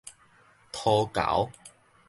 [0.71, 1.51] 塗猴